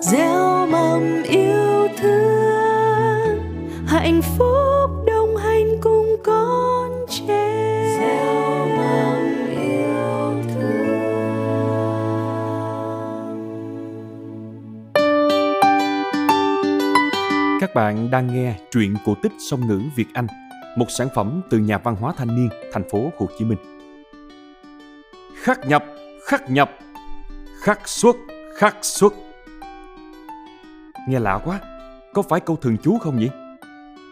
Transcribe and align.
gieo 0.00 0.66
mầm 0.66 1.22
yêu 1.22 1.88
thương 1.96 3.38
hạnh 3.86 4.20
phúc 4.22 4.90
đồng 5.06 5.36
hành 5.36 5.80
cùng 5.80 6.16
con 6.24 7.06
trẻ 7.08 7.96
gieo 7.98 8.66
mầm 8.66 9.50
yêu 9.50 10.54
thương 10.54 10.96
Các 17.60 17.74
bạn 17.74 18.10
đang 18.10 18.34
nghe 18.34 18.54
truyện 18.70 18.96
cổ 19.06 19.14
tích 19.22 19.32
song 19.38 19.66
ngữ 19.68 19.80
Việt 19.96 20.06
Anh, 20.14 20.26
một 20.76 20.86
sản 20.88 21.08
phẩm 21.14 21.42
từ 21.50 21.58
nhà 21.58 21.78
văn 21.78 21.96
hóa 21.96 22.12
thanh 22.16 22.36
niên 22.36 22.48
thành 22.72 22.88
phố 22.90 23.10
Hồ 23.18 23.26
Chí 23.38 23.44
Minh. 23.44 23.58
Khắc 25.42 25.66
nhập, 25.66 25.84
khắc 26.26 26.50
nhập, 26.50 26.70
khắc 27.62 27.88
xuất, 27.88 28.16
khắc 28.56 28.76
xuất. 28.82 29.12
Nghe 31.06 31.18
lạ 31.18 31.38
quá, 31.44 31.60
có 32.12 32.22
phải 32.22 32.40
câu 32.40 32.56
thường 32.56 32.76
chú 32.82 32.98
không 32.98 33.18
nhỉ? 33.18 33.28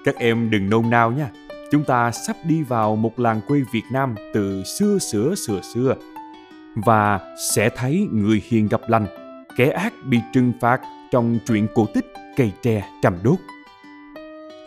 Các 0.05 0.17
em 0.17 0.51
đừng 0.51 0.71
nôn 0.71 0.91
nao 0.91 1.11
nha, 1.11 1.31
chúng 1.71 1.85
ta 1.85 2.11
sắp 2.11 2.37
đi 2.45 2.63
vào 2.63 2.97
một 2.97 3.21
làng 3.21 3.41
quê 3.49 3.61
Việt 3.73 3.83
Nam 3.93 4.15
từ 4.35 4.63
xưa 4.65 4.99
sửa 4.99 5.35
xưa 5.35 5.61
xưa 5.75 5.95
và 6.75 7.21
sẽ 7.53 7.69
thấy 7.69 8.09
người 8.13 8.43
hiền 8.49 8.69
gặp 8.69 8.81
lành, 8.89 9.07
kẻ 9.57 9.71
ác 9.71 9.93
bị 10.05 10.19
trừng 10.33 10.53
phạt 10.61 10.81
trong 11.11 11.39
chuyện 11.47 11.67
cổ 11.75 11.87
tích 11.95 12.13
cây 12.37 12.53
tre 12.63 12.89
trầm 13.03 13.15
đốt. 13.23 13.39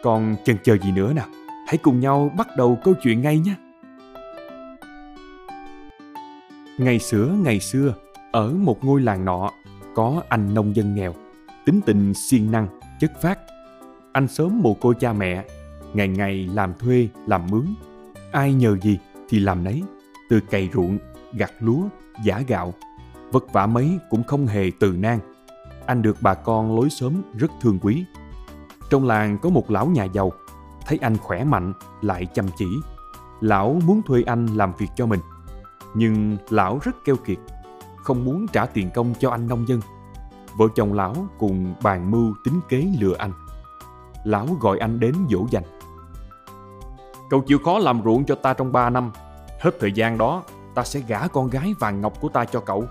Còn 0.04 0.36
chần 0.46 0.58
chờ 0.64 0.78
gì 0.78 0.92
nữa 0.92 1.14
nào, 1.14 1.28
hãy 1.68 1.78
cùng 1.78 2.00
nhau 2.00 2.32
bắt 2.38 2.48
đầu 2.58 2.80
câu 2.84 2.94
chuyện 3.04 3.22
ngay 3.22 3.40
nhé. 3.40 3.54
Ngày 6.78 7.00
xưa 7.00 7.36
ngày 7.44 7.60
xưa, 7.60 7.94
ở 8.32 8.50
một 8.50 8.86
ngôi 8.86 9.02
làng 9.02 9.26
nọ, 9.26 9.52
có 9.96 10.22
anh 10.30 10.54
nông 10.54 10.76
dân 10.76 10.96
nghèo, 10.96 11.14
tính 11.68 11.82
tình 11.86 12.14
siêng 12.14 12.52
năng, 12.52 12.68
chất 13.00 13.12
phát. 13.22 13.40
Anh 14.12 14.28
sớm 14.28 14.62
mồ 14.62 14.74
côi 14.74 14.94
cha 15.00 15.14
mẹ, 15.14 15.46
ngày 15.94 16.08
ngày 16.08 16.50
làm 16.54 16.74
thuê, 16.80 17.10
làm 17.26 17.48
mướn. 17.52 17.66
Ai 18.32 18.54
nhờ 18.54 18.78
gì 18.82 19.00
thì 19.30 19.40
làm 19.40 19.64
nấy, 19.64 19.84
từ 20.30 20.40
cày 20.40 20.70
ruộng, 20.74 20.98
gặt 21.34 21.52
lúa, 21.60 21.82
giả 22.24 22.42
gạo. 22.48 22.74
Vất 23.32 23.54
vả 23.54 23.66
mấy 23.66 24.00
cũng 24.10 24.24
không 24.24 24.48
hề 24.48 24.72
từ 24.80 24.92
nan. 24.92 25.20
Anh 25.86 26.02
được 26.02 26.18
bà 26.22 26.34
con 26.34 26.76
lối 26.76 26.90
xóm 26.90 27.14
rất 27.38 27.52
thương 27.62 27.80
quý. 27.82 28.06
Trong 28.90 29.06
làng 29.06 29.38
có 29.42 29.50
một 29.50 29.72
lão 29.72 29.88
nhà 29.88 30.04
giàu, 30.04 30.32
thấy 30.86 30.98
anh 31.02 31.18
khỏe 31.18 31.44
mạnh, 31.44 31.74
lại 32.02 32.28
chăm 32.34 32.46
chỉ. 32.58 32.68
Lão 33.42 33.82
muốn 33.86 34.02
thuê 34.02 34.24
anh 34.26 34.46
làm 34.46 34.74
việc 34.78 34.90
cho 34.96 35.06
mình. 35.06 35.20
Nhưng 35.96 36.38
lão 36.50 36.80
rất 36.84 36.96
keo 37.06 37.16
kiệt, 37.16 37.38
không 37.98 38.26
muốn 38.26 38.48
trả 38.48 38.66
tiền 38.66 38.90
công 38.96 39.14
cho 39.20 39.30
anh 39.30 39.48
nông 39.48 39.68
dân. 39.68 39.80
Vợ 40.58 40.66
chồng 40.76 40.94
lão 40.94 41.16
cùng 41.40 41.76
bàn 41.84 42.12
mưu 42.12 42.34
tính 42.44 42.60
kế 42.70 42.88
lừa 43.00 43.16
anh. 43.18 43.32
Lão 44.24 44.48
gọi 44.62 44.80
anh 44.80 45.00
đến 45.00 45.16
dỗ 45.30 45.46
dành. 45.50 45.64
Cậu 47.30 47.42
chịu 47.42 47.60
khó 47.66 47.80
làm 47.80 48.02
ruộng 48.04 48.26
cho 48.26 48.36
ta 48.36 48.54
trong 48.54 48.72
3 48.72 48.90
năm. 48.90 49.12
Hết 49.62 49.72
thời 49.80 49.92
gian 49.92 50.18
đó, 50.18 50.44
ta 50.76 50.84
sẽ 50.84 51.00
gả 51.00 51.28
con 51.28 51.50
gái 51.50 51.74
vàng 51.80 52.02
ngọc 52.02 52.14
của 52.22 52.30
ta 52.30 52.46
cho 52.46 52.60
cậu. 52.60 52.84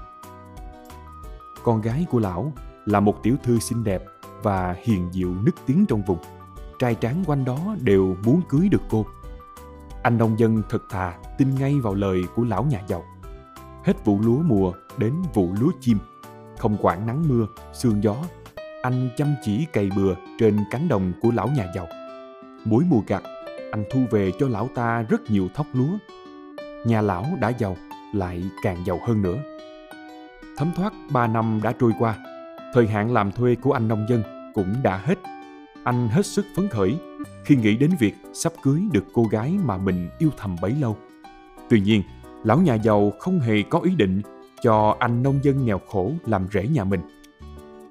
Con 1.65 1.81
gái 1.81 2.07
của 2.11 2.19
lão 2.19 2.53
là 2.85 3.01
một 3.01 3.23
tiểu 3.23 3.37
thư 3.43 3.59
xinh 3.59 3.85
đẹp 3.85 4.05
và 4.43 4.75
hiền 4.83 5.09
diệu 5.13 5.29
nức 5.29 5.55
tiếng 5.67 5.87
trong 5.87 6.03
vùng. 6.03 6.19
Trai 6.79 6.95
tráng 6.95 7.25
quanh 7.27 7.45
đó 7.45 7.59
đều 7.81 8.17
muốn 8.25 8.41
cưới 8.49 8.69
được 8.69 8.83
cô. 8.91 9.07
Anh 10.03 10.19
nông 10.19 10.39
dân 10.39 10.63
thật 10.69 10.83
thà 10.91 11.19
tin 11.39 11.55
ngay 11.55 11.81
vào 11.81 11.95
lời 11.95 12.23
của 12.35 12.45
lão 12.45 12.65
nhà 12.65 12.83
giàu. 12.89 13.05
Hết 13.85 14.05
vụ 14.05 14.21
lúa 14.21 14.39
mùa 14.39 14.73
đến 14.97 15.15
vụ 15.35 15.53
lúa 15.61 15.71
chim, 15.81 15.99
không 16.59 16.77
quản 16.81 17.07
nắng 17.07 17.29
mưa, 17.29 17.47
sương 17.73 18.03
gió, 18.03 18.17
anh 18.83 19.09
chăm 19.17 19.35
chỉ 19.43 19.67
cày 19.73 19.91
bừa 19.97 20.15
trên 20.39 20.59
cánh 20.71 20.89
đồng 20.89 21.13
của 21.21 21.31
lão 21.31 21.49
nhà 21.49 21.67
giàu. 21.75 21.89
Mỗi 22.65 22.85
mùa 22.89 23.01
gặt, 23.07 23.23
anh 23.71 23.85
thu 23.91 24.01
về 24.11 24.33
cho 24.39 24.49
lão 24.49 24.69
ta 24.75 25.03
rất 25.03 25.31
nhiều 25.31 25.49
thóc 25.55 25.67
lúa. 25.73 25.99
Nhà 26.87 27.01
lão 27.01 27.25
đã 27.41 27.49
giàu, 27.49 27.77
lại 28.15 28.43
càng 28.63 28.77
giàu 28.87 29.01
hơn 29.07 29.23
nữa. 29.23 29.37
Thấm 30.57 30.73
thoát 30.77 30.93
3 31.11 31.27
năm 31.27 31.61
đã 31.63 31.73
trôi 31.81 31.93
qua, 31.99 32.17
thời 32.75 32.87
hạn 32.87 33.13
làm 33.13 33.33
thuê 33.33 33.55
của 33.55 33.73
anh 33.73 33.89
nông 33.89 34.07
dân 34.09 34.23
cũng 34.55 34.75
đã 34.83 34.97
hết. 34.97 35.19
Anh 35.85 36.09
hết 36.09 36.27
sức 36.27 36.47
phấn 36.57 36.69
khởi 36.69 36.99
khi 37.45 37.57
nghĩ 37.57 37.77
đến 37.77 37.91
việc 38.01 38.15
sắp 38.33 38.53
cưới 38.63 38.83
được 38.93 39.05
cô 39.13 39.25
gái 39.25 39.59
mà 39.65 39.77
mình 39.77 40.09
yêu 40.19 40.31
thầm 40.37 40.57
bấy 40.63 40.71
lâu. 40.81 40.97
Tuy 41.69 41.81
nhiên, 41.81 42.03
lão 42.45 42.59
nhà 42.59 42.75
giàu 42.75 43.13
không 43.19 43.41
hề 43.41 43.63
có 43.71 43.81
ý 43.81 43.95
định 43.95 44.23
cho 44.63 44.97
anh 44.99 45.23
nông 45.23 45.41
dân 45.43 45.67
nghèo 45.67 45.81
khổ 45.89 46.13
làm 46.27 46.47
rễ 46.53 46.69
nhà 46.69 46.85
mình. 46.85 47.01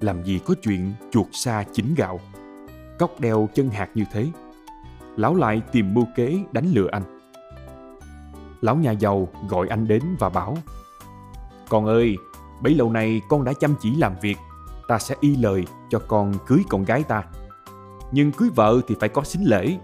Làm 0.00 0.24
gì 0.24 0.40
có 0.46 0.54
chuyện 0.62 0.92
chuột 1.10 1.26
xa 1.32 1.64
chính 1.72 1.94
gạo, 1.94 2.20
cóc 2.98 3.20
đeo 3.20 3.48
chân 3.54 3.68
hạt 3.68 3.88
như 3.94 4.04
thế. 4.12 4.26
Lão 5.16 5.34
lại 5.34 5.62
tìm 5.72 5.94
mưu 5.94 6.06
kế 6.16 6.38
đánh 6.52 6.66
lừa 6.72 6.88
anh. 6.92 7.02
Lão 8.60 8.76
nhà 8.76 8.90
giàu 8.90 9.28
gọi 9.48 9.68
anh 9.68 9.88
đến 9.88 10.02
và 10.18 10.28
bảo 10.28 10.56
Con 11.68 11.86
ơi, 11.86 12.16
bấy 12.62 12.74
lâu 12.74 12.90
nay 12.90 13.20
con 13.28 13.44
đã 13.44 13.52
chăm 13.60 13.74
chỉ 13.80 13.94
làm 13.94 14.12
việc 14.22 14.36
ta 14.88 14.98
sẽ 14.98 15.14
y 15.20 15.36
lời 15.36 15.64
cho 15.88 15.98
con 16.08 16.34
cưới 16.46 16.64
con 16.68 16.84
gái 16.84 17.02
ta. 17.02 17.24
Nhưng 18.12 18.32
cưới 18.32 18.50
vợ 18.54 18.80
thì 18.88 18.94
phải 19.00 19.08
có 19.08 19.22
xính 19.22 19.48
lễ. 19.48 19.78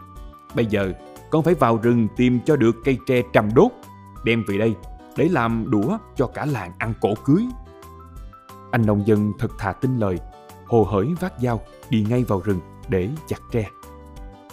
Bây 0.54 0.66
giờ, 0.66 0.92
con 1.30 1.42
phải 1.42 1.54
vào 1.54 1.76
rừng 1.76 2.08
tìm 2.16 2.40
cho 2.46 2.56
được 2.56 2.76
cây 2.84 2.98
tre 3.06 3.22
trầm 3.32 3.48
đốt, 3.54 3.72
đem 4.24 4.44
về 4.48 4.58
đây 4.58 4.74
để 5.16 5.28
làm 5.28 5.70
đũa 5.70 5.98
cho 6.16 6.26
cả 6.26 6.44
làng 6.44 6.72
ăn 6.78 6.94
cổ 7.00 7.14
cưới. 7.24 7.42
Anh 8.70 8.86
nông 8.86 9.06
dân 9.06 9.32
thật 9.38 9.50
thà 9.58 9.72
tin 9.72 9.98
lời, 9.98 10.18
hồ 10.66 10.84
hởi 10.84 11.06
vác 11.20 11.32
dao 11.42 11.60
đi 11.90 12.06
ngay 12.08 12.24
vào 12.24 12.40
rừng 12.44 12.60
để 12.88 13.08
chặt 13.28 13.40
tre. 13.50 13.70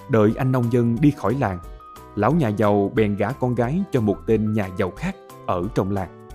Đợi 0.09 0.33
anh 0.37 0.51
nông 0.51 0.71
dân 0.71 0.97
đi 1.01 1.11
khỏi 1.11 1.35
làng, 1.39 1.59
lão 2.15 2.31
nhà 2.31 2.47
giàu 2.47 2.91
bèn 2.95 3.15
gả 3.15 3.31
con 3.31 3.55
gái 3.55 3.83
cho 3.91 4.01
một 4.01 4.17
tên 4.27 4.53
nhà 4.53 4.69
giàu 4.77 4.91
khác 4.97 5.15
ở 5.45 5.63
trong 5.75 5.91
làng. 5.91 6.27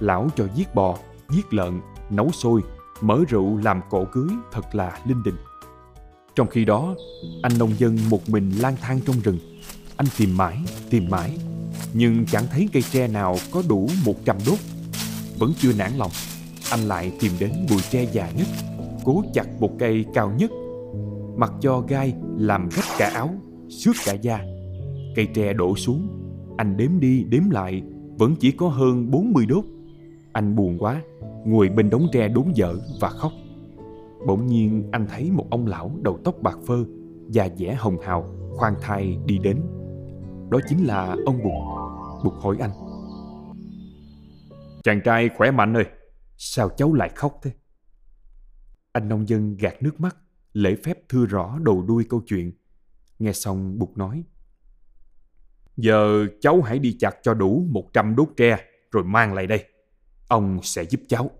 Lão 0.00 0.28
cho 0.36 0.46
giết 0.54 0.74
bò, 0.74 0.98
giết 1.28 1.54
lợn, 1.54 1.80
nấu 2.10 2.30
sôi 2.30 2.60
mở 3.00 3.20
rượu 3.28 3.56
làm 3.56 3.80
cổ 3.90 4.04
cưới 4.12 4.28
thật 4.52 4.74
là 4.74 4.98
linh 5.04 5.22
đình. 5.22 5.36
Trong 6.34 6.46
khi 6.46 6.64
đó, 6.64 6.94
anh 7.42 7.52
nông 7.58 7.78
dân 7.78 7.98
một 8.10 8.28
mình 8.28 8.50
lang 8.50 8.76
thang 8.80 9.00
trong 9.06 9.16
rừng. 9.20 9.38
Anh 9.96 10.06
tìm 10.18 10.36
mãi, 10.36 10.64
tìm 10.90 11.10
mãi, 11.10 11.38
nhưng 11.92 12.26
chẳng 12.26 12.44
thấy 12.50 12.68
cây 12.72 12.82
tre 12.82 13.08
nào 13.08 13.36
có 13.50 13.62
đủ 13.68 13.88
100 14.04 14.36
đốt. 14.46 14.58
Vẫn 15.38 15.52
chưa 15.58 15.72
nản 15.78 15.92
lòng, 15.96 16.10
anh 16.70 16.80
lại 16.80 17.12
tìm 17.20 17.32
đến 17.40 17.52
bụi 17.70 17.80
tre 17.90 18.04
già 18.12 18.30
nhất, 18.30 18.46
cố 19.04 19.24
chặt 19.34 19.60
một 19.60 19.70
cây 19.78 20.04
cao 20.14 20.32
nhất. 20.38 20.50
Mặc 21.36 21.52
cho 21.60 21.80
gai 21.88 22.14
làm 22.36 22.68
rách 22.68 22.98
cả 22.98 23.10
áo, 23.14 23.30
xước 23.68 23.94
cả 24.04 24.12
da. 24.12 24.40
Cây 25.16 25.28
tre 25.34 25.52
đổ 25.52 25.76
xuống, 25.76 26.08
anh 26.56 26.76
đếm 26.76 27.00
đi 27.00 27.24
đếm 27.24 27.50
lại, 27.50 27.82
vẫn 28.18 28.36
chỉ 28.36 28.50
có 28.50 28.68
hơn 28.68 29.10
40 29.10 29.46
đốt. 29.46 29.64
Anh 30.32 30.56
buồn 30.56 30.78
quá, 30.78 31.02
ngồi 31.44 31.68
bên 31.68 31.90
đống 31.90 32.06
tre 32.12 32.28
đốn 32.28 32.44
dở 32.54 32.74
và 33.00 33.08
khóc. 33.08 33.32
Bỗng 34.26 34.46
nhiên 34.46 34.88
anh 34.92 35.06
thấy 35.06 35.30
một 35.30 35.46
ông 35.50 35.66
lão 35.66 35.92
đầu 36.02 36.18
tóc 36.24 36.34
bạc 36.42 36.58
phơ, 36.66 36.84
già 37.28 37.48
dẻ 37.56 37.74
hồng 37.74 37.96
hào, 38.04 38.34
khoan 38.52 38.74
thai 38.82 39.18
đi 39.26 39.38
đến. 39.38 39.60
Đó 40.50 40.58
chính 40.68 40.86
là 40.86 41.16
ông 41.26 41.42
Bụt. 41.42 41.52
Bụt 42.24 42.42
hỏi 42.42 42.56
anh. 42.60 42.70
Chàng 44.84 45.00
trai 45.04 45.30
khỏe 45.36 45.50
mạnh 45.50 45.76
ơi, 45.76 45.84
sao 46.36 46.70
cháu 46.76 46.94
lại 46.94 47.10
khóc 47.14 47.40
thế? 47.42 47.50
Anh 48.92 49.08
nông 49.08 49.28
dân 49.28 49.56
gạt 49.56 49.82
nước 49.82 50.00
mắt, 50.00 50.16
lễ 50.52 50.76
phép 50.84 50.98
thưa 51.08 51.26
rõ 51.26 51.58
đầu 51.62 51.82
đuôi 51.82 52.04
câu 52.08 52.22
chuyện. 52.26 52.52
Nghe 53.18 53.32
xong 53.32 53.78
Bụt 53.78 53.88
nói. 53.96 54.24
Giờ 55.76 56.26
cháu 56.40 56.62
hãy 56.62 56.78
đi 56.78 56.96
chặt 56.98 57.16
cho 57.22 57.34
đủ 57.34 57.66
100 57.70 58.16
đốt 58.16 58.28
tre 58.36 58.58
rồi 58.90 59.04
mang 59.04 59.34
lại 59.34 59.46
đây. 59.46 59.64
Ông 60.28 60.60
sẽ 60.62 60.84
giúp 60.84 61.00
cháu. 61.08 61.30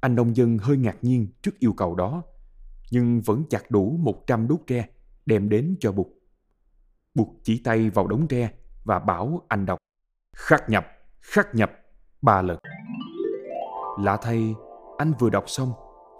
Anh 0.00 0.14
nông 0.14 0.36
dân 0.36 0.58
hơi 0.58 0.76
ngạc 0.76 0.96
nhiên 1.02 1.28
trước 1.42 1.58
yêu 1.58 1.72
cầu 1.72 1.94
đó, 1.94 2.22
nhưng 2.90 3.20
vẫn 3.20 3.44
chặt 3.50 3.70
đủ 3.70 3.96
100 4.00 4.48
đốt 4.48 4.60
tre 4.66 4.88
đem 5.26 5.48
đến 5.48 5.76
cho 5.80 5.92
Bụt. 5.92 6.06
Bụt 7.16 7.28
chỉ 7.42 7.60
tay 7.64 7.90
vào 7.90 8.06
đống 8.06 8.28
tre 8.28 8.50
và 8.84 8.98
bảo 8.98 9.44
anh 9.48 9.66
đọc 9.66 9.78
khắc 10.36 10.68
nhập, 10.68 10.86
khắc 11.20 11.54
nhập 11.54 11.72
ba 12.22 12.42
lần. 12.42 12.58
Lạ 14.00 14.18
thay, 14.22 14.54
anh 14.98 15.12
vừa 15.18 15.30
đọc 15.30 15.44
xong 15.46 15.72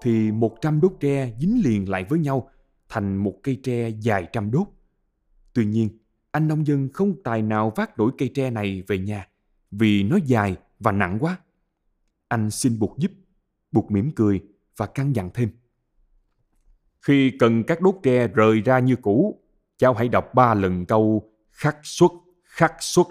thì 0.03 0.33
100 0.33 0.81
đốt 0.81 0.93
tre 1.01 1.33
dính 1.41 1.63
liền 1.65 1.89
lại 1.89 2.05
với 2.09 2.19
nhau 2.19 2.51
thành 2.89 3.17
một 3.17 3.35
cây 3.43 3.61
tre 3.63 3.89
dài 3.89 4.29
trăm 4.33 4.51
đốt. 4.51 4.67
Tuy 5.53 5.67
nhiên, 5.67 5.99
anh 6.31 6.49
nông 6.49 6.67
dân 6.67 6.89
không 6.95 7.23
tài 7.23 7.43
nào 7.43 7.73
vác 7.77 7.99
nổi 7.99 8.11
cây 8.19 8.31
tre 8.35 8.51
này 8.51 8.83
về 8.87 8.99
nhà 8.99 9.29
vì 9.71 10.03
nó 10.03 10.19
dài 10.25 10.57
và 10.79 10.93
nặng 10.93 11.19
quá. 11.21 11.39
Anh 12.29 12.51
xin 12.51 12.79
Bụt 12.79 12.91
giúp. 12.99 13.11
Bụt 13.73 13.85
mỉm 13.91 14.11
cười 14.17 14.43
và 14.77 14.87
căn 14.87 15.17
dặn 15.17 15.31
thêm. 15.35 15.49
Khi 17.01 17.33
cần 17.39 17.65
các 17.65 17.81
đốt 17.81 17.95
tre 18.03 18.29
rời 18.29 18.61
ra 18.61 18.79
như 18.79 18.97
cũ, 18.97 19.43
cháu 19.79 19.95
hãy 19.95 20.09
đọc 20.09 20.35
ba 20.35 20.55
lần 20.55 20.87
câu 20.87 21.33
khắc 21.53 21.77
xuất, 21.83 22.13
khắc 22.45 22.75
xuất. 22.81 23.07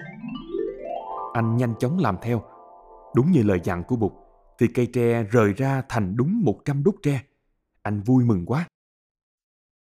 Anh 1.33 1.57
nhanh 1.57 1.73
chóng 1.79 1.99
làm 1.99 2.17
theo. 2.21 2.43
Đúng 3.15 3.31
như 3.31 3.43
lời 3.43 3.59
dặn 3.63 3.83
của 3.83 3.95
Bụt, 3.95 4.11
thì 4.59 4.67
cây 4.67 4.85
tre 4.93 5.23
rời 5.23 5.53
ra 5.53 5.83
thành 5.89 6.17
đúng 6.17 6.41
100 6.43 6.83
đốt 6.83 6.95
tre. 7.03 7.21
Anh 7.81 8.01
vui 8.01 8.25
mừng 8.25 8.45
quá. 8.45 8.67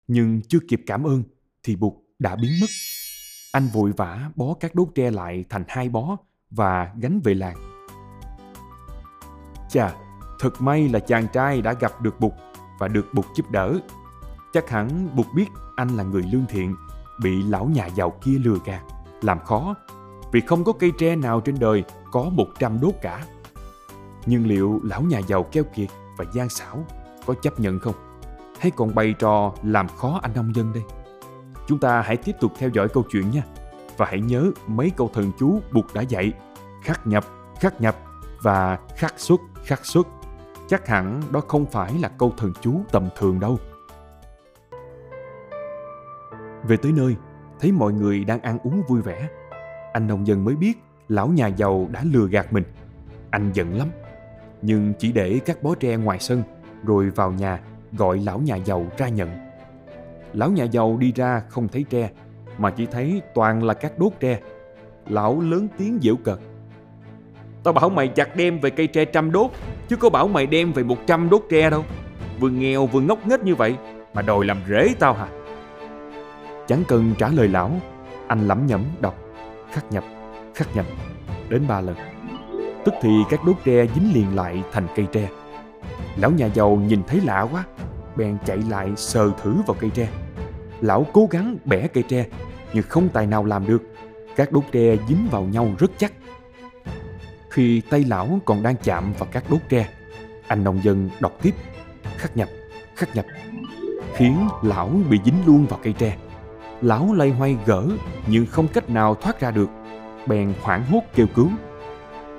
Nhưng 0.07 0.41
chưa 0.41 0.59
kịp 0.67 0.81
cảm 0.85 1.03
ơn 1.03 1.23
thì 1.63 1.75
bụt 1.75 1.93
đã 2.19 2.35
biến 2.35 2.51
mất. 2.61 2.67
Anh 3.51 3.67
vội 3.67 3.91
vã 3.97 4.31
bó 4.35 4.53
các 4.59 4.75
đốt 4.75 4.87
tre 4.95 5.11
lại 5.11 5.45
thành 5.49 5.63
hai 5.67 5.89
bó 5.89 6.17
và 6.49 6.93
gánh 7.01 7.19
về 7.23 7.33
làng. 7.33 7.57
Chà, 9.69 9.93
thật 10.39 10.61
may 10.61 10.89
là 10.89 10.99
chàng 10.99 11.27
trai 11.33 11.61
đã 11.61 11.73
gặp 11.73 12.01
được 12.01 12.19
Bụt 12.19 12.33
và 12.79 12.87
được 12.87 13.05
Bụt 13.13 13.25
giúp 13.35 13.51
đỡ. 13.51 13.79
Chắc 14.53 14.69
hẳn 14.69 15.15
Bụt 15.15 15.25
biết 15.36 15.48
anh 15.75 15.88
là 15.88 16.03
người 16.03 16.24
lương 16.31 16.45
thiện, 16.50 16.75
bị 17.21 17.44
lão 17.44 17.65
nhà 17.65 17.86
giàu 17.86 18.13
kia 18.24 18.38
lừa 18.44 18.57
gạt, 18.65 18.81
làm 19.21 19.39
khó, 19.39 19.75
vì 20.31 20.42
không 20.42 20.63
có 20.63 20.74
cây 20.74 20.92
tre 20.98 21.15
nào 21.15 21.42
trên 21.42 21.59
đời 21.59 21.83
có 22.12 22.24
100 22.24 22.80
đốt 22.81 22.94
cả. 23.01 23.25
Nhưng 24.25 24.48
liệu 24.48 24.80
lão 24.83 25.01
nhà 25.01 25.19
giàu 25.19 25.44
keo 25.44 25.63
kiệt 25.63 25.89
và 26.18 26.25
gian 26.33 26.50
xảo 26.50 26.86
có 27.25 27.33
chấp 27.33 27.59
nhận 27.59 27.80
không? 27.80 27.95
Hay 28.59 28.71
còn 28.71 28.95
bày 28.95 29.13
trò 29.19 29.53
làm 29.63 29.88
khó 29.88 30.19
anh 30.21 30.31
nông 30.36 30.56
dân 30.56 30.74
đây? 30.74 30.83
Chúng 31.68 31.80
ta 31.80 32.01
hãy 32.01 32.18
tiếp 32.18 32.36
tục 32.39 32.51
theo 32.57 32.69
dõi 32.74 32.88
câu 32.89 33.03
chuyện 33.12 33.31
nha. 33.31 33.44
Và 33.98 34.06
hãy 34.09 34.21
nhớ 34.21 34.51
mấy 34.68 34.89
câu 34.89 35.09
thần 35.13 35.31
chú 35.39 35.59
Bụt 35.71 35.86
đã 35.94 36.01
dạy. 36.01 36.33
Khắc 36.83 37.07
nhập, 37.07 37.25
khắc 37.59 37.81
nhập 37.81 37.95
và 38.42 38.80
khắc 38.98 39.13
xuất, 39.18 39.42
khắc 39.65 39.86
xuất. 39.86 40.07
Chắc 40.68 40.88
hẳn 40.88 41.21
đó 41.31 41.42
không 41.48 41.65
phải 41.65 41.94
là 41.94 42.09
câu 42.09 42.33
thần 42.38 42.53
chú 42.62 42.81
tầm 42.92 43.09
thường 43.18 43.39
đâu. 43.39 43.59
Về 46.63 46.77
tới 46.77 46.91
nơi, 46.91 47.15
thấy 47.59 47.71
mọi 47.71 47.93
người 47.93 48.23
đang 48.23 48.41
ăn 48.41 48.57
uống 48.63 48.81
vui 48.87 49.01
vẻ. 49.01 49.29
Anh 49.93 50.07
nông 50.07 50.27
dân 50.27 50.45
mới 50.45 50.55
biết 50.55 50.73
lão 51.07 51.27
nhà 51.27 51.47
giàu 51.47 51.87
đã 51.91 52.03
lừa 52.13 52.27
gạt 52.27 52.53
mình. 52.53 52.63
Anh 53.29 53.51
giận 53.53 53.77
lắm, 53.77 53.87
nhưng 54.61 54.93
chỉ 54.99 55.11
để 55.11 55.39
các 55.45 55.63
bó 55.63 55.75
tre 55.75 55.95
ngoài 55.95 56.19
sân 56.19 56.43
rồi 56.85 57.09
vào 57.09 57.31
nhà 57.31 57.59
gọi 57.91 58.19
lão 58.19 58.39
nhà 58.39 58.55
giàu 58.55 58.85
ra 58.97 59.09
nhận. 59.09 59.29
Lão 60.33 60.51
nhà 60.51 60.63
giàu 60.63 60.97
đi 60.99 61.11
ra 61.15 61.41
không 61.49 61.67
thấy 61.67 61.85
tre, 61.89 62.09
mà 62.57 62.71
chỉ 62.71 62.85
thấy 62.85 63.21
toàn 63.33 63.63
là 63.63 63.73
các 63.73 63.99
đốt 63.99 64.11
tre. 64.19 64.39
Lão 65.09 65.41
lớn 65.41 65.67
tiếng 65.77 65.99
giễu 66.01 66.15
cợt. 66.15 66.39
Tao 67.63 67.73
bảo 67.73 67.89
mày 67.89 68.07
chặt 68.07 68.35
đem 68.35 68.59
về 68.59 68.69
cây 68.69 68.87
tre 68.87 69.05
trăm 69.05 69.31
đốt, 69.31 69.51
chứ 69.87 69.95
có 69.95 70.09
bảo 70.09 70.27
mày 70.27 70.45
đem 70.45 70.71
về 70.71 70.83
một 70.83 70.97
trăm 71.07 71.29
đốt 71.29 71.41
tre 71.49 71.69
đâu. 71.69 71.83
Vừa 72.39 72.49
nghèo 72.49 72.85
vừa 72.85 73.01
ngốc 73.01 73.27
nghếch 73.27 73.43
như 73.43 73.55
vậy, 73.55 73.75
mà 74.13 74.21
đòi 74.21 74.45
làm 74.45 74.57
rễ 74.69 74.93
tao 74.99 75.13
hả? 75.13 75.27
Chẳng 76.71 76.83
cần 76.88 77.13
trả 77.18 77.27
lời 77.27 77.47
lão, 77.47 77.71
anh 78.27 78.47
lẩm 78.47 78.68
nhẩm 78.68 78.85
đọc, 79.00 79.15
khắc 79.71 79.91
nhập, 79.91 80.03
khắc 80.56 80.75
nhập, 80.75 80.85
đến 81.50 81.68
ba 81.68 81.81
lần. 81.81 81.95
Tức 82.85 82.94
thì 83.01 83.09
các 83.29 83.44
đốt 83.45 83.56
tre 83.65 83.88
dính 83.95 84.13
liền 84.13 84.35
lại 84.35 84.63
thành 84.71 84.88
cây 84.95 85.07
tre. 85.12 85.29
Lão 86.15 86.31
nhà 86.31 86.45
giàu 86.45 86.75
nhìn 86.75 87.03
thấy 87.07 87.21
lạ 87.21 87.47
quá, 87.51 87.63
bèn 88.15 88.38
chạy 88.45 88.57
lại 88.69 88.89
sờ 88.95 89.31
thử 89.41 89.53
vào 89.68 89.75
cây 89.79 89.89
tre. 89.89 90.07
Lão 90.81 91.06
cố 91.13 91.27
gắng 91.31 91.57
bẻ 91.65 91.88
cây 91.88 92.03
tre, 92.03 92.25
nhưng 92.74 92.83
không 92.83 93.09
tài 93.09 93.27
nào 93.27 93.45
làm 93.45 93.67
được. 93.67 93.83
Các 94.35 94.51
đốt 94.51 94.63
tre 94.71 94.95
dính 95.07 95.27
vào 95.31 95.44
nhau 95.44 95.67
rất 95.79 95.91
chắc. 95.97 96.13
Khi 97.50 97.81
tay 97.89 98.03
lão 98.03 98.39
còn 98.45 98.63
đang 98.63 98.75
chạm 98.83 99.13
vào 99.17 99.29
các 99.31 99.44
đốt 99.50 99.59
tre, 99.69 99.88
anh 100.47 100.63
nông 100.63 100.83
dân 100.83 101.09
đọc 101.19 101.33
tiếp, 101.41 101.56
khắc 102.17 102.38
nhập, 102.38 102.50
khắc 102.95 103.15
nhập, 103.15 103.25
khiến 104.15 104.47
lão 104.63 104.89
bị 105.09 105.19
dính 105.25 105.45
luôn 105.45 105.65
vào 105.65 105.79
cây 105.83 105.94
tre. 105.94 106.17
Lão 106.81 107.13
lay 107.13 107.29
hoay 107.29 107.57
gỡ 107.65 107.87
nhưng 108.27 108.45
không 108.45 108.67
cách 108.67 108.89
nào 108.89 109.15
thoát 109.15 109.39
ra 109.39 109.51
được, 109.51 109.69
bèn 110.27 110.53
hoảng 110.61 110.83
hốt 110.91 111.01
kêu 111.15 111.27
cứu. 111.35 111.49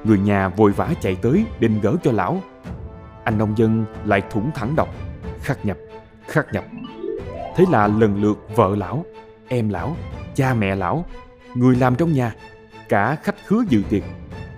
Người 0.04 0.18
nhà 0.18 0.48
vội 0.48 0.72
vã 0.72 0.88
chạy 1.00 1.16
tới 1.16 1.44
định 1.60 1.80
gỡ 1.80 1.96
cho 2.02 2.12
lão. 2.12 2.42
Anh 3.24 3.38
nông 3.38 3.58
dân 3.58 3.84
lại 4.04 4.22
thủng 4.30 4.50
thẳng 4.54 4.76
đọc, 4.76 4.88
khắc 5.40 5.64
nhập, 5.64 5.76
khắc 6.28 6.46
nhập. 6.52 6.64
Thế 7.56 7.64
là 7.70 7.86
lần 7.86 8.22
lượt 8.22 8.38
vợ 8.56 8.76
lão, 8.76 9.04
em 9.48 9.68
lão, 9.68 9.96
cha 10.34 10.54
mẹ 10.54 10.76
lão, 10.76 11.04
người 11.54 11.76
làm 11.76 11.96
trong 11.96 12.12
nhà, 12.12 12.34
cả 12.88 13.16
khách 13.22 13.36
khứa 13.46 13.62
dự 13.68 13.82
tiệc, 13.88 14.02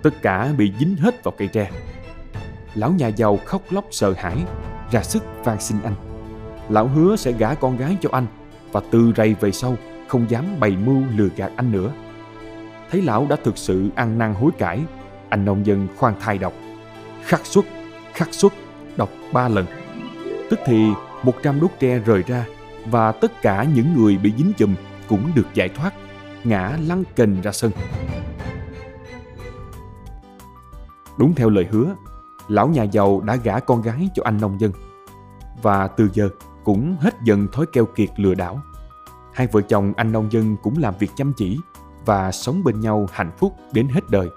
tất 0.03 0.21
cả 0.21 0.49
bị 0.57 0.73
dính 0.79 0.95
hết 0.95 1.23
vào 1.23 1.33
cây 1.37 1.47
tre. 1.47 1.71
Lão 2.75 2.91
nhà 2.91 3.07
giàu 3.07 3.39
khóc 3.45 3.61
lóc 3.69 3.85
sợ 3.91 4.13
hãi, 4.17 4.37
ra 4.91 5.03
sức 5.03 5.23
van 5.43 5.61
xin 5.61 5.77
anh. 5.83 5.95
Lão 6.69 6.87
hứa 6.87 7.15
sẽ 7.15 7.31
gả 7.31 7.53
con 7.53 7.77
gái 7.77 7.97
cho 8.01 8.09
anh 8.11 8.25
và 8.75 8.81
từ 8.91 9.13
rày 9.17 9.33
về 9.33 9.51
sau 9.51 9.77
không 10.07 10.29
dám 10.29 10.45
bày 10.59 10.77
mưu 10.85 11.03
lừa 11.15 11.29
gạt 11.35 11.51
anh 11.55 11.71
nữa. 11.71 11.91
Thấy 12.91 13.01
lão 13.01 13.27
đã 13.29 13.35
thực 13.43 13.57
sự 13.57 13.89
ăn 13.95 14.17
năn 14.17 14.33
hối 14.33 14.51
cải, 14.57 14.83
anh 15.29 15.45
nông 15.45 15.65
dân 15.65 15.87
khoan 15.97 16.13
thai 16.19 16.37
đọc. 16.37 16.53
Khắc 17.23 17.45
xuất, 17.45 17.65
khắc 18.13 18.33
xuất, 18.33 18.53
đọc 18.97 19.09
ba 19.33 19.47
lần. 19.47 19.65
Tức 20.49 20.59
thì 20.65 20.87
một 21.23 21.33
trăm 21.43 21.59
đốt 21.59 21.71
tre 21.79 21.99
rời 21.99 22.23
ra 22.27 22.45
và 22.85 23.11
tất 23.11 23.41
cả 23.41 23.65
những 23.75 23.93
người 23.95 24.17
bị 24.17 24.33
dính 24.37 24.53
chùm 24.57 24.75
cũng 25.07 25.31
được 25.35 25.47
giải 25.53 25.69
thoát, 25.69 25.93
ngã 26.43 26.77
lăn 26.87 27.03
kềnh 27.15 27.41
ra 27.41 27.51
sân. 27.51 27.71
Đúng 31.17 31.35
theo 31.35 31.49
lời 31.49 31.67
hứa, 31.71 31.95
lão 32.47 32.67
nhà 32.67 32.83
giàu 32.83 33.21
đã 33.21 33.35
gả 33.35 33.59
con 33.59 33.81
gái 33.81 34.09
cho 34.15 34.23
anh 34.25 34.37
nông 34.41 34.59
dân. 34.59 34.71
Và 35.61 35.87
từ 35.87 36.09
giờ 36.13 36.29
cũng 36.65 36.97
hết 36.99 37.15
dần 37.23 37.47
thói 37.51 37.65
keo 37.65 37.85
kiệt 37.85 38.09
lừa 38.17 38.33
đảo. 38.33 38.61
Hai 39.33 39.47
vợ 39.47 39.61
chồng 39.61 39.93
anh 39.97 40.11
nông 40.11 40.31
dân 40.31 40.55
cũng 40.63 40.77
làm 40.77 40.93
việc 40.99 41.11
chăm 41.15 41.33
chỉ 41.33 41.59
và 42.05 42.31
sống 42.31 42.63
bên 42.63 42.79
nhau 42.79 43.07
hạnh 43.11 43.31
phúc 43.37 43.53
đến 43.71 43.87
hết 43.87 44.09
đời. 44.09 44.29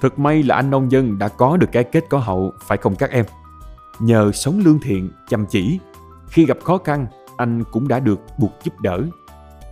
Thật 0.00 0.18
may 0.18 0.42
là 0.42 0.56
anh 0.56 0.70
nông 0.70 0.92
dân 0.92 1.18
đã 1.18 1.28
có 1.28 1.56
được 1.56 1.68
cái 1.72 1.84
kết 1.84 2.04
có 2.10 2.18
hậu, 2.18 2.52
phải 2.60 2.78
không 2.78 2.96
các 2.96 3.10
em? 3.10 3.24
Nhờ 4.00 4.32
sống 4.32 4.60
lương 4.64 4.78
thiện, 4.78 5.10
chăm 5.28 5.46
chỉ, 5.46 5.78
khi 6.28 6.46
gặp 6.46 6.58
khó 6.64 6.78
khăn, 6.84 7.06
anh 7.36 7.64
cũng 7.72 7.88
đã 7.88 8.00
được 8.00 8.20
buộc 8.38 8.52
giúp 8.64 8.80
đỡ. 8.80 9.02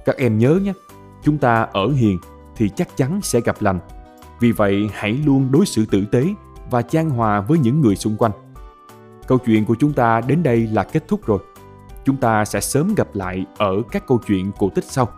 Các 0.04 0.16
em 0.16 0.38
nhớ 0.38 0.60
nhé, 0.62 0.72
chúng 1.22 1.38
ta 1.38 1.62
ở 1.72 1.88
hiền 1.88 2.18
thì 2.56 2.68
chắc 2.68 2.96
chắn 2.96 3.20
sẽ 3.22 3.40
gặp 3.40 3.56
lành. 3.60 3.80
Vì 4.40 4.52
vậy 4.52 4.90
hãy 4.92 5.12
luôn 5.12 5.48
đối 5.52 5.66
xử 5.66 5.86
tử 5.86 6.04
tế 6.12 6.24
và 6.70 6.82
chan 6.82 7.10
hòa 7.10 7.40
với 7.40 7.58
những 7.58 7.80
người 7.80 7.96
xung 7.96 8.16
quanh. 8.16 8.32
Câu 9.26 9.38
chuyện 9.38 9.64
của 9.64 9.76
chúng 9.80 9.92
ta 9.92 10.20
đến 10.20 10.42
đây 10.42 10.68
là 10.72 10.82
kết 10.84 11.08
thúc 11.08 11.26
rồi. 11.26 11.38
Chúng 12.04 12.16
ta 12.16 12.44
sẽ 12.44 12.60
sớm 12.60 12.94
gặp 12.94 13.08
lại 13.14 13.44
ở 13.58 13.82
các 13.90 14.06
câu 14.06 14.20
chuyện 14.26 14.52
cổ 14.58 14.70
tích 14.74 14.84
sau. 14.84 15.08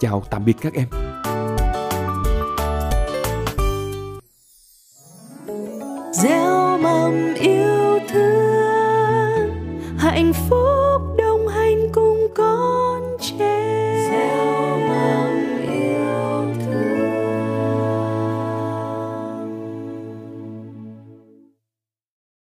Chào 0.00 0.22
tạm 0.30 0.44
biệt 0.44 0.56
các 0.60 0.72
em. 0.74 0.88
gieo 6.12 6.78
mầm 6.78 7.34
yêu 7.34 7.98
thương, 8.08 9.80
hạnh 9.98 10.32
phúc 10.32 10.87